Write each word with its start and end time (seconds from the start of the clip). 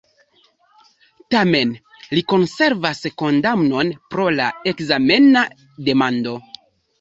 Tamen, 1.33 1.73
li 2.19 2.23
konservas 2.33 3.03
kondamnon 3.23 3.93
pro 4.15 4.27
la 4.39 4.49
ekzamena 4.73 5.45
demando. 5.91 6.35